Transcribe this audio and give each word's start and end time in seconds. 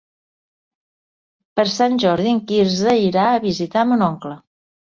Per 1.59 1.67
Sant 1.73 2.01
Jordi 2.05 2.31
en 2.33 2.41
Quirze 2.53 2.97
irà 3.09 3.29
a 3.35 3.45
visitar 3.49 3.89
mon 3.93 4.07
oncle. 4.11 4.35